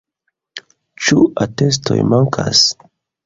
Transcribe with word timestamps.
Ĉu 1.07 1.25
atestoj 1.45 1.99
mankas? 2.15 2.65